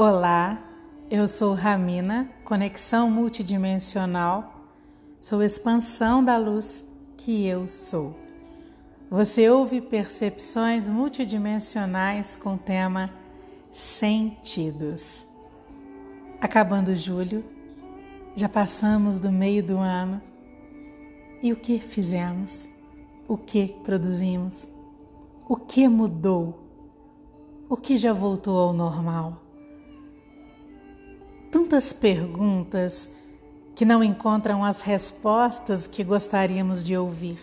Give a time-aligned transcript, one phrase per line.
[0.00, 0.62] Olá,
[1.10, 4.62] eu sou Ramina, conexão multidimensional,
[5.20, 6.84] sou expansão da luz
[7.16, 8.14] que eu sou.
[9.10, 13.10] Você ouve percepções multidimensionais com tema
[13.72, 15.26] sentidos.
[16.40, 17.44] Acabando julho,
[18.36, 20.22] já passamos do meio do ano.
[21.42, 22.68] E o que fizemos?
[23.26, 24.68] O que produzimos?
[25.48, 26.56] O que mudou?
[27.68, 29.47] O que já voltou ao normal?
[31.50, 33.10] Tantas perguntas
[33.74, 37.38] que não encontram as respostas que gostaríamos de ouvir.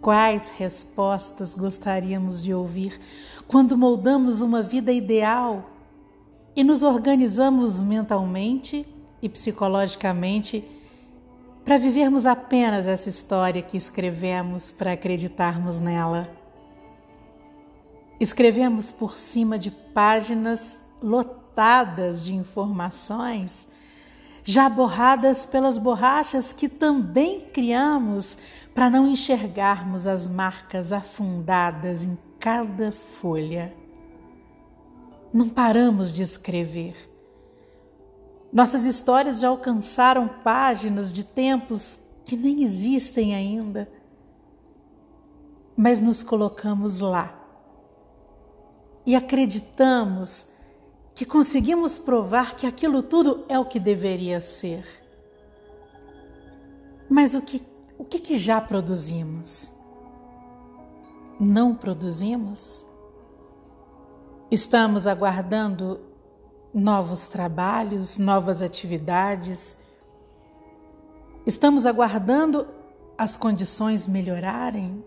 [0.00, 3.00] Quais respostas gostaríamos de ouvir
[3.46, 5.70] quando moldamos uma vida ideal
[6.54, 8.86] e nos organizamos mentalmente
[9.22, 10.64] e psicologicamente
[11.64, 16.30] para vivermos apenas essa história que escrevemos para acreditarmos nela?
[18.20, 23.66] Escrevemos por cima de páginas lotadas lotadas de informações,
[24.44, 28.36] já borradas pelas borrachas que também criamos
[28.74, 33.74] para não enxergarmos as marcas afundadas em cada folha.
[35.32, 36.94] Não paramos de escrever.
[38.52, 43.90] Nossas histórias já alcançaram páginas de tempos que nem existem ainda,
[45.74, 47.34] mas nos colocamos lá
[49.06, 50.48] e acreditamos
[51.16, 54.86] que conseguimos provar que aquilo tudo é o que deveria ser.
[57.08, 59.72] Mas o que, o que, que já produzimos?
[61.40, 62.84] Não produzimos?
[64.50, 66.00] Estamos aguardando
[66.72, 69.74] novos trabalhos, novas atividades.
[71.46, 72.68] Estamos aguardando
[73.16, 75.02] as condições melhorarem.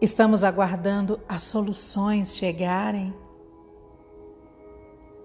[0.00, 3.14] Estamos aguardando as soluções chegarem.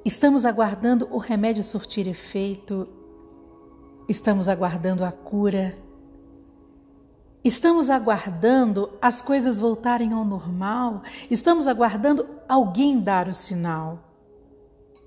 [0.10, 2.90] Estamos aguardando o remédio surtir efeito,
[4.08, 5.76] estamos aguardando a cura,
[7.44, 14.00] estamos aguardando as coisas voltarem ao normal, estamos aguardando alguém dar o sinal,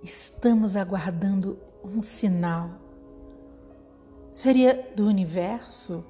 [0.04, 2.70] estamos aguardando um sinal.
[4.30, 6.04] Seria do universo?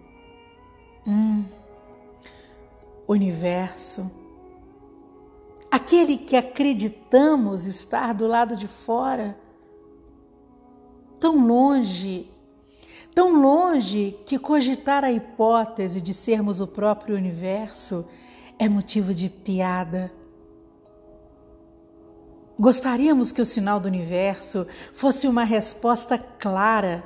[1.07, 1.47] Hum,
[3.09, 4.11] universo
[5.73, 9.39] aquele que acreditamos estar do lado de fora,
[11.19, 12.31] tão longe,
[13.15, 18.05] tão longe que cogitar a hipótese de sermos o próprio universo
[18.59, 20.13] é motivo de piada.
[22.61, 27.03] Gostaríamos que o sinal do universo fosse uma resposta clara,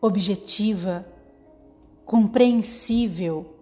[0.00, 1.04] objetiva,
[2.04, 3.55] compreensível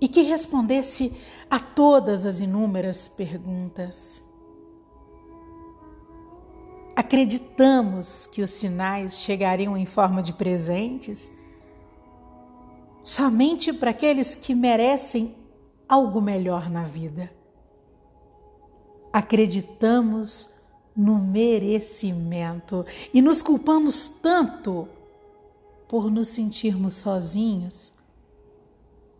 [0.00, 1.12] e que respondesse
[1.50, 4.22] a todas as inúmeras perguntas.
[6.94, 11.30] Acreditamos que os sinais chegariam em forma de presentes
[13.02, 15.36] somente para aqueles que merecem
[15.88, 17.30] algo melhor na vida.
[19.12, 20.48] Acreditamos
[20.96, 22.84] no merecimento
[23.14, 24.88] e nos culpamos tanto
[25.86, 27.92] por nos sentirmos sozinhos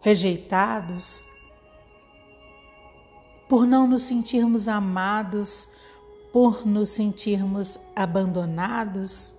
[0.06, 1.20] rejeitados,
[3.48, 5.68] por não nos sentirmos amados,
[6.32, 9.34] por nos sentirmos abandonados,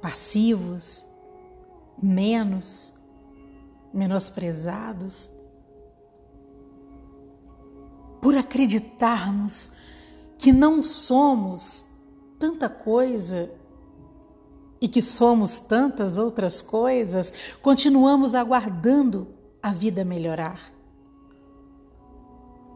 [0.00, 1.04] passivos,
[2.02, 2.94] menos,
[3.92, 5.28] menosprezados,
[8.22, 9.70] por acreditarmos
[10.38, 11.84] que não somos
[12.38, 13.50] tanta coisa
[14.80, 20.72] e que somos tantas outras coisas, continuamos aguardando a vida melhorar.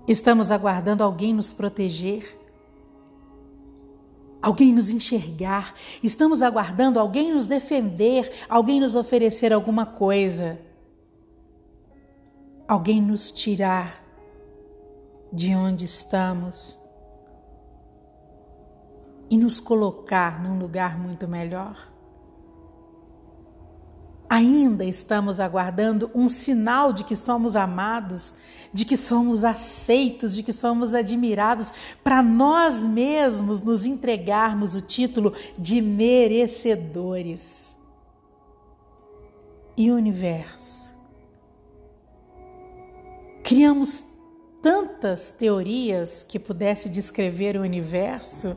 [0.07, 2.39] Estamos aguardando alguém nos proteger,
[4.43, 10.59] alguém nos enxergar, estamos aguardando alguém nos defender, alguém nos oferecer alguma coisa,
[12.69, 14.05] alguém nos tirar
[15.33, 16.79] de onde estamos
[19.31, 21.94] e nos colocar num lugar muito melhor.
[24.29, 28.33] Ainda estamos aguardando um sinal de que somos amados,
[28.73, 31.73] de que somos aceitos, de que somos admirados,
[32.03, 37.77] para nós mesmos nos entregarmos o título de merecedores.
[39.77, 40.95] E o universo?
[43.43, 44.05] Criamos
[44.63, 48.57] tantas teorias que pudesse descrever o universo,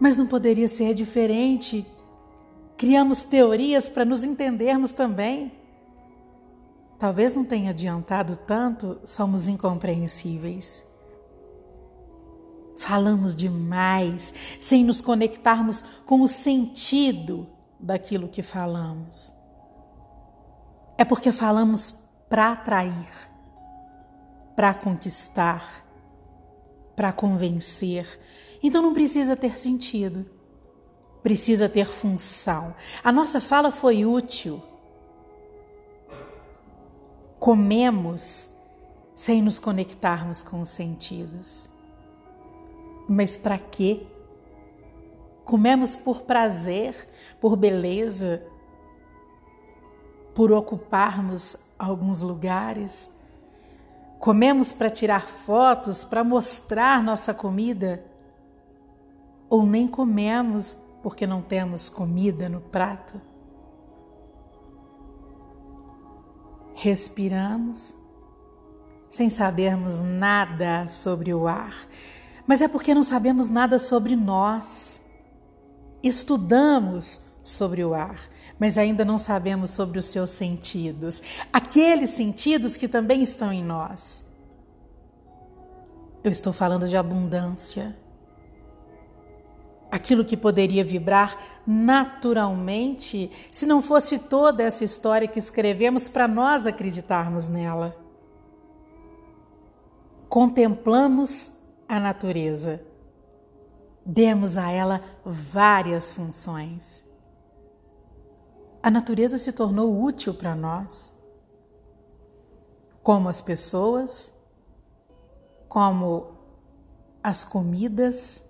[0.00, 1.86] mas não poderia ser diferente
[2.80, 5.52] Criamos teorias para nos entendermos também.
[6.98, 10.82] Talvez não tenha adiantado tanto, somos incompreensíveis.
[12.78, 17.46] falamos demais sem nos conectarmos com o sentido
[17.78, 19.30] daquilo que falamos.
[20.96, 21.94] É porque falamos
[22.30, 23.12] para atrair,
[24.56, 25.84] para conquistar,
[26.96, 28.18] para convencer.
[28.62, 30.39] Então não precisa ter sentido,
[31.22, 32.74] precisa ter função.
[33.02, 34.62] A nossa fala foi útil.
[37.38, 38.48] Comemos
[39.14, 41.68] sem nos conectarmos com os sentidos.
[43.08, 44.06] Mas para quê?
[45.44, 47.08] Comemos por prazer,
[47.40, 48.42] por beleza,
[50.34, 53.10] por ocuparmos alguns lugares.
[54.18, 58.04] Comemos para tirar fotos, para mostrar nossa comida.
[59.48, 63.20] Ou nem comemos porque não temos comida no prato.
[66.74, 67.94] Respiramos
[69.08, 71.74] sem sabermos nada sobre o ar,
[72.46, 75.00] mas é porque não sabemos nada sobre nós.
[76.02, 78.18] Estudamos sobre o ar,
[78.58, 81.22] mas ainda não sabemos sobre os seus sentidos,
[81.52, 84.24] aqueles sentidos que também estão em nós.
[86.22, 87.96] Eu estou falando de abundância.
[89.90, 96.66] Aquilo que poderia vibrar naturalmente se não fosse toda essa história que escrevemos para nós
[96.66, 97.96] acreditarmos nela.
[100.28, 101.50] Contemplamos
[101.88, 102.80] a natureza,
[104.06, 107.04] demos a ela várias funções
[108.82, 111.12] a natureza se tornou útil para nós,
[113.02, 114.32] como as pessoas,
[115.68, 116.32] como
[117.22, 118.42] as comidas,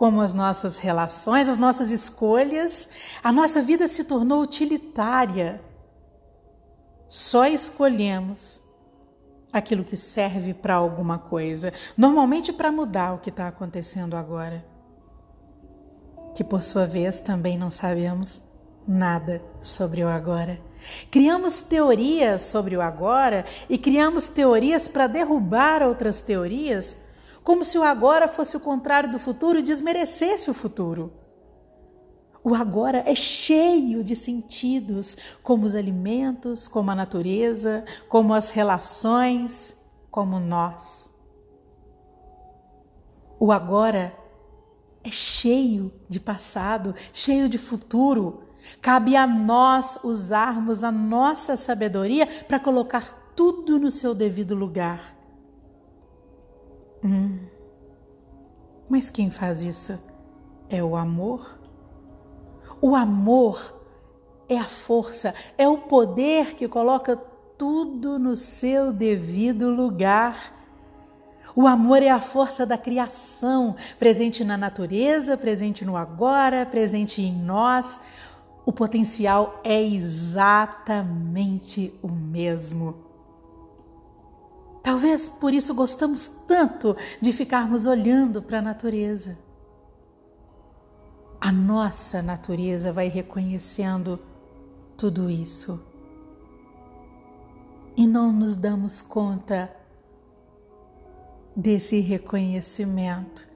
[0.00, 2.88] como as nossas relações, as nossas escolhas,
[3.22, 5.60] a nossa vida se tornou utilitária.
[7.06, 8.62] Só escolhemos
[9.52, 14.64] aquilo que serve para alguma coisa, normalmente para mudar o que está acontecendo agora,
[16.34, 18.40] que por sua vez também não sabemos
[18.88, 20.58] nada sobre o agora.
[21.10, 26.96] Criamos teorias sobre o agora e criamos teorias para derrubar outras teorias,
[27.42, 31.12] como se o agora fosse o contrário do futuro e desmerecesse o futuro.
[32.42, 39.76] O agora é cheio de sentidos, como os alimentos, como a natureza, como as relações,
[40.10, 41.10] como nós.
[43.38, 44.14] O agora
[45.04, 48.50] é cheio de passado, cheio de futuro
[48.80, 55.19] Cabe a nós usarmos a nossa sabedoria para colocar tudo no seu devido lugar.
[57.04, 57.38] Hum.
[58.88, 59.98] Mas quem faz isso
[60.68, 61.58] é o amor.
[62.80, 63.80] O amor
[64.48, 67.16] é a força, é o poder que coloca
[67.56, 70.56] tudo no seu devido lugar.
[71.54, 77.32] O amor é a força da criação, presente na natureza, presente no agora, presente em
[77.32, 78.00] nós
[78.64, 81.04] o potencial é exatamente
[82.02, 83.09] o mesmo.
[84.82, 89.38] Talvez por isso gostamos tanto de ficarmos olhando para a natureza.
[91.40, 94.18] A nossa natureza vai reconhecendo
[94.96, 95.82] tudo isso.
[97.96, 99.74] E não nos damos conta
[101.54, 103.48] desse reconhecimento.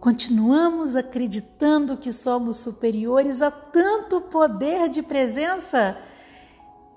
[0.00, 5.98] Continuamos acreditando que somos superiores a tanto poder de presença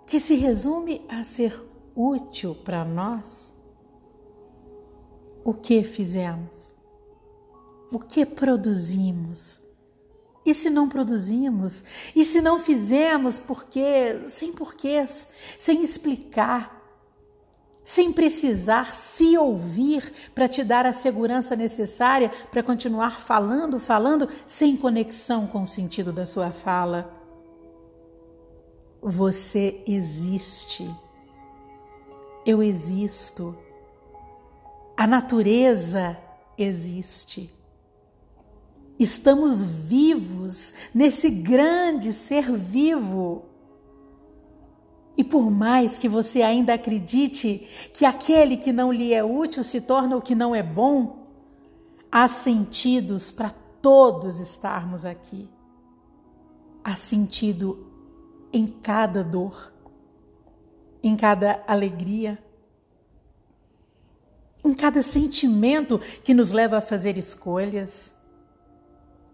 [0.05, 3.53] que se resume a ser útil para nós?
[5.43, 6.71] O que fizemos?
[7.91, 9.61] O que produzimos?
[10.45, 11.83] E se não produzimos?
[12.15, 16.81] E se não fizemos porque, sem porquês, sem explicar?
[17.83, 24.77] sem precisar se ouvir para te dar a segurança necessária para continuar falando, falando, sem
[24.77, 27.11] conexão com o sentido da sua fala.
[29.01, 30.87] Você existe.
[32.45, 33.55] Eu existo.
[34.97, 36.17] A natureza
[36.57, 37.53] existe.
[38.99, 43.45] Estamos vivos nesse grande ser vivo
[45.17, 49.81] e por mais que você ainda acredite que aquele que não lhe é útil se
[49.81, 51.27] torna o que não é bom,
[52.11, 55.49] há sentidos para todos estarmos aqui.
[56.83, 57.85] Há sentido
[58.51, 59.70] em cada dor,
[61.03, 62.37] em cada alegria,
[64.63, 68.11] em cada sentimento que nos leva a fazer escolhas,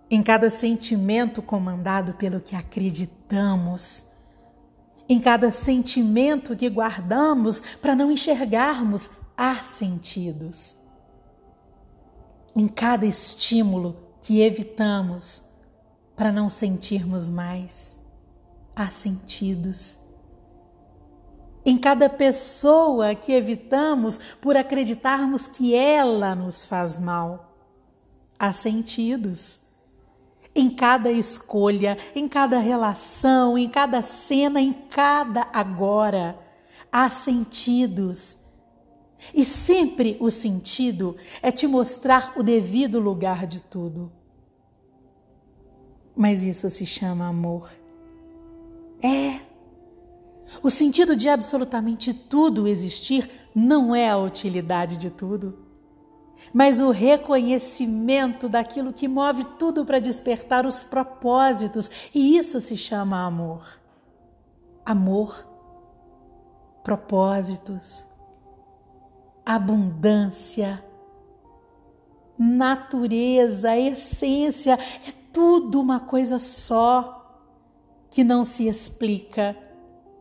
[0.10, 4.08] em cada sentimento comandado pelo que acreditamos
[5.10, 10.76] em cada sentimento que guardamos para não enxergarmos há sentidos.
[12.56, 15.44] em cada estímulo que evitamos
[16.16, 17.96] para não sentirmos mais.
[18.76, 19.96] Há sentidos.
[21.68, 27.58] Em cada pessoa que evitamos por acreditarmos que ela nos faz mal.
[28.40, 29.60] Há sentidos.
[30.56, 36.40] Em cada escolha, em cada relação, em cada cena, em cada agora.
[36.90, 38.38] Há sentidos.
[39.34, 44.10] E sempre o sentido é te mostrar o devido lugar de tudo.
[46.16, 47.70] Mas isso se chama amor.
[50.68, 55.58] O sentido de absolutamente tudo existir não é a utilidade de tudo,
[56.54, 63.26] mas o reconhecimento daquilo que move tudo para despertar os propósitos, e isso se chama
[63.26, 63.66] amor.
[64.86, 65.48] Amor,
[66.84, 68.04] propósitos,
[69.46, 70.84] abundância,
[72.38, 77.14] natureza, essência, é tudo uma coisa só
[78.10, 79.56] que não se explica,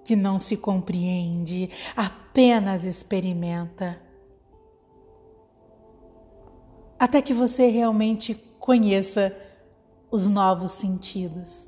[0.06, 4.00] que não se compreende, apenas experimenta.
[6.98, 9.36] Até que você realmente conheça
[10.10, 11.66] os novos sentidos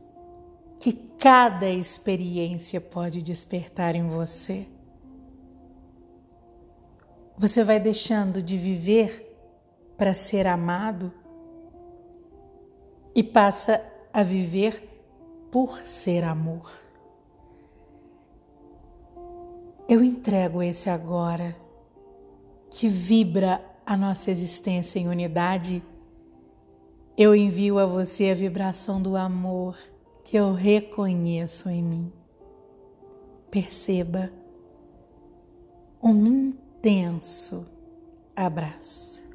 [0.80, 4.66] que cada experiência pode despertar em você
[7.38, 9.25] você vai deixando de viver
[9.97, 11.12] para ser amado
[13.14, 13.80] e passa
[14.12, 14.83] a viver
[15.52, 16.88] por ser amor.
[19.88, 21.57] Eu entrego esse agora
[22.71, 25.83] que vibra a nossa existência em unidade.
[27.16, 29.78] Eu envio a você a vibração do amor
[30.23, 32.12] que eu reconheço em mim.
[33.50, 34.30] Perceba
[36.02, 37.66] um intenso
[38.37, 39.28] abraço.